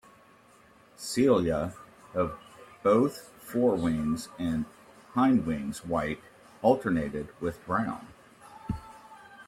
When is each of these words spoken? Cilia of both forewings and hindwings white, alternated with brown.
Cilia 0.97 1.75
of 2.15 2.35
both 2.81 3.31
forewings 3.39 4.29
and 4.39 4.65
hindwings 5.13 5.85
white, 5.85 6.23
alternated 6.63 7.27
with 7.39 7.63
brown. 7.67 8.07